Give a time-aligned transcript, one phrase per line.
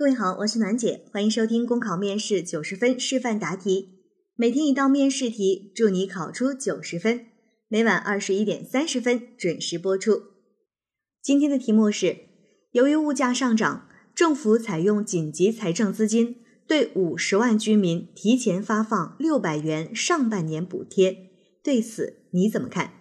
[0.00, 3.98] 各位好，我是暖姐，欢迎收听公考面试九十分示范答题，
[4.34, 7.26] 每天一道面试题，祝你考出九十分。
[7.68, 10.22] 每晚二十一点三十分准时播出。
[11.22, 12.16] 今天的题目是：
[12.72, 16.36] 由于物价上涨，政府采用紧急财政资金，
[16.66, 21.14] 对五十万居民提前发放六百元上半年补贴，
[21.62, 22.99] 对此你怎么看？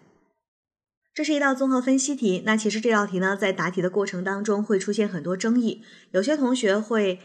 [1.13, 2.43] 这是一道综合分析题。
[2.45, 5.81] 那其实这道题呢，在答题的过程当中会出现很多争议。
[6.11, 7.19] 有些同学会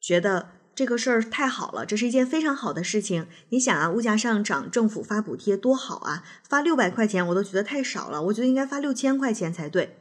[0.00, 3.26] 觉得这个事儿太好了，这是一件非常好的事情。
[3.48, 6.22] 你想啊，物价上涨，政府发补贴多好啊！
[6.48, 9.96] 发六百块钱我都觉得太少了，我觉得应该发六千块钱才对。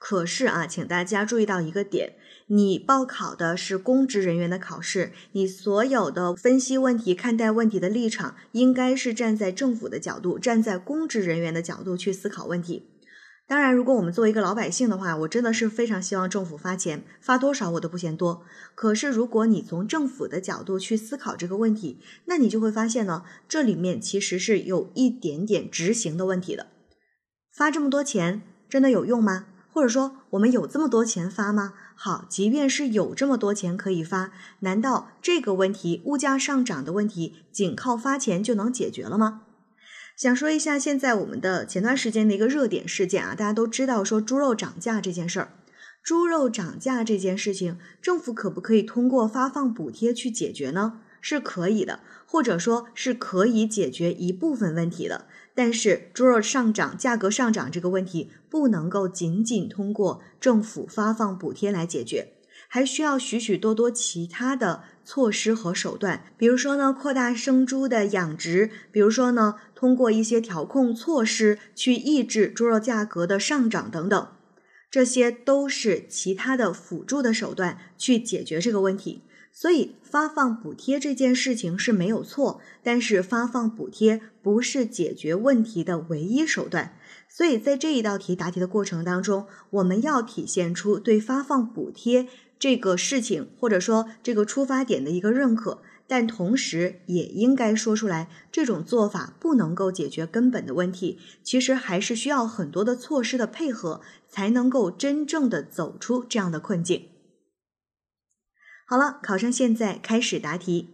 [0.00, 2.14] 可是啊，请大家注意到一个点。
[2.46, 12.86] 你报考的是公职人员的考试，你所有的分析问题、看待问题的立场，应该是站在政府的角度，站在公职人员的角度去思考问题。
[13.46, 18.42] 当然，如果我们作为一个老百姓的话，我真的是非常希望政府发钱，发多少我都不嫌多。
[18.74, 26.68] 可是，如果你从政府的角度去思考这个问题，那你就会发现呢，这里面其实是有一点点执行的问题的。
[27.52, 29.46] 发这么多钱真的有用吗？
[29.80, 31.72] 或者说，我们有这么多钱发吗？
[31.94, 39.44] 好，即便是有这么多钱可以发，难道这个问题物价上涨的问题，仅靠发钱就能解决了吗？
[40.18, 45.54] 想说一下现在我们的前段时间的一个热点事件啊，大家都知道说猪肉涨价这件事儿，
[46.02, 51.00] 猪肉涨价这件事情，政府可不可以通过发放补贴去解决呢？
[51.22, 55.26] 是可以的，或者说是可以解决一部分问题的。
[55.54, 62.32] 但是猪肉上涨、价格上涨这个问题不能够仅仅通过政府发放补贴来解决，
[62.68, 66.24] 还需要许许多多其他的措施和手段。
[66.38, 74.28] 比如说呢，扩大生猪的养殖；比如说呢，通过一些调控措施去抑制猪肉价格的上涨等等，
[74.90, 79.22] 这些都是其他的辅助的手段去解决这个问题。
[79.52, 86.96] 所以发放补贴这件事情是没有错，但是发放补贴不是解决问题的唯一手段。
[87.28, 92.26] 所以在这一道题答题的过程当中，我们要体现出对发放补贴
[92.58, 107.06] 这个事情或者说这个出发点的一个认可，但同时也应该说出来，这种做法不能够解决根本的问题，其实还是需要很多的措施的配合，才能够真正的走出这样的困境。
[108.90, 110.88] 好了，考生现在开始答题。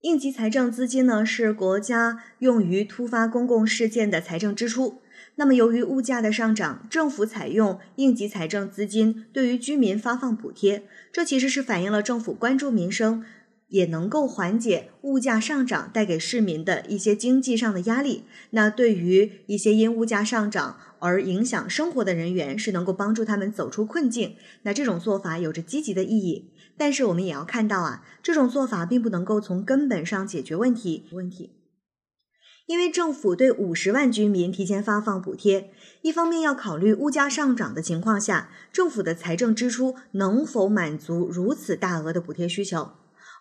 [0.00, 5.02] 应急财政资金呢，是国家用于突发公共事件的财政支出。
[5.34, 13.22] 那么，由于物价的上涨，政府采用应急财政资金对于居民发放补贴，这其实是反映了政府关注民生，
[13.68, 18.24] 也能够缓解物价上涨带给市民的一些经济上的压力。
[18.50, 24.36] 那对于一些因物价上涨而影响生活的人员，是能够帮助他们走出困境。
[24.62, 26.50] 那这种做法有着积极的意义。
[26.76, 31.06] 但是我们也要看到啊，这种做法并不能够从根本上解决问题。
[31.10, 31.50] 问题，
[32.66, 42.92] 因为政府对五十万居民提前发放补贴，一方面要考虑物价上涨的情况下，政府的财政支出能否满足如此大额的补贴需求；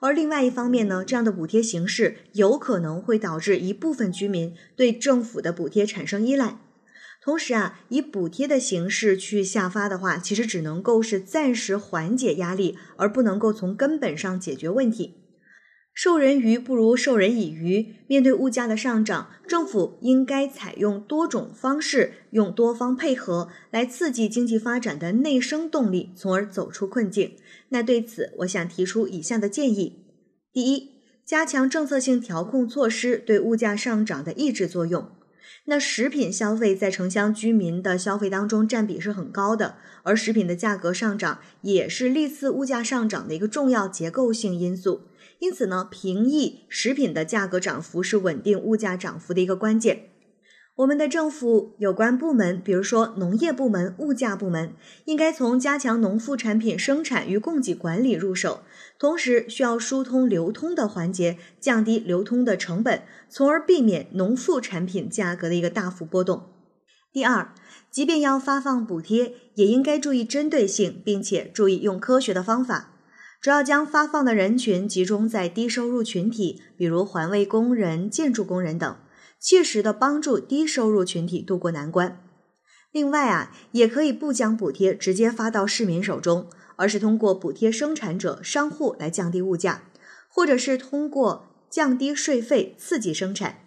[0.02, 6.60] 而另外一方面呢，这样的补贴形式有可能会导致一部分居民对政府的补贴产生依赖。
[7.22, 15.16] 同时啊，以补贴的形式去下发的话，其实只能够是暂时缓解压力，而不能够从根本上解决问题。
[15.98, 17.96] 授人鱼不如授人以渔。
[18.06, 27.32] 面对物价的上涨，政府应该采用多种方式，用多方配合来刺激经济发展的内生动力，从而走出困境。
[27.70, 30.04] 那对此，我想提出以下的建议：
[30.54, 30.92] 第一，
[31.26, 35.10] 加强政策性调控措施对物价上涨的抑制作用。
[35.66, 45.02] 那食品消费在城乡居民的消费当中占比是很高的，而食品的价格上涨也是历次物价上涨的一个重要结构性因素。
[45.40, 50.10] 因此呢，平抑食品的价格涨幅是稳定物价涨幅的一个关键。
[50.78, 54.74] 我们的政府有关部门，比如说农业部门、物价部门，
[55.06, 58.62] 应该从加强农副产品生产与供给管理入手，
[59.00, 66.44] 同时需要疏通流通的环节，降低流通的成本，从而避免农副产品价格的一个大幅波动。
[67.12, 67.56] 第二，
[67.90, 72.97] 即便要发放补贴，也应该注意针对性，并且注意用科学的方法，
[73.42, 78.98] 主要将发放的人群集中在低收入群体，比如环卫工人、建筑工人等。
[79.40, 82.20] 切实的帮助低收入群体渡过难关。
[82.92, 89.84] 另外啊，也可以不将补贴直接发到市民手中，而是通过补贴生产者、商户来降低物价，
[90.28, 93.60] 或者是通过降低税费刺激生产。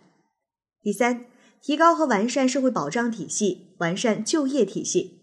[0.82, 1.26] 第三，
[1.62, 5.19] 提高和完善社会保障体系，完善就业体系。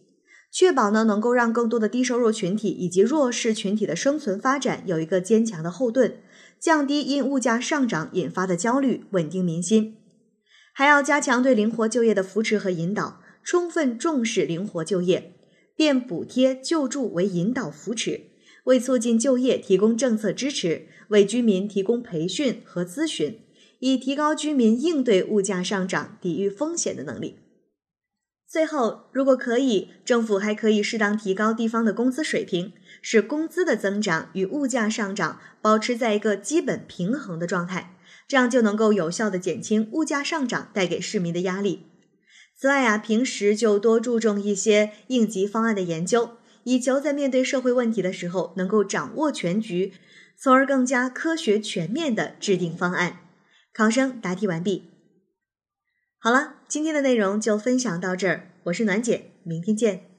[0.51, 6.17] 确保呢能够让更多的低收入群体以及弱势群体的生存发展有一个坚强的后盾，
[6.59, 9.97] 降低因物价上涨引发的焦虑，稳定民心。
[10.73, 15.33] 还要加强对灵活就业的扶持和引导，充分重视灵活就业，
[15.75, 18.21] 变补贴救助为引导扶持，
[18.65, 23.39] 为促进就业提供政策支持，为居民提供培训和咨询，
[23.79, 27.38] 以提高居民应对物价上涨、抵御风险的能力。
[28.49, 32.71] 最后，如果可以，政府还可以适当提高地方的工资水平，
[33.01, 41.88] 使工资的增长与物价上涨保持在一个基本平衡的状态，这样就能够有效的减轻物价上涨带给市民的压力。
[42.55, 49.91] 此外啊，平时就多注重一些应急方案的研究，以求在面对社会问题的时候能够掌握全局，
[50.39, 53.17] 从而更加科学全面的制定方案。
[53.73, 54.96] 考生答题完毕。
[56.27, 58.50] 好了，今天的内容就分享到这儿。
[58.63, 60.16] 我是暖姐，明天见。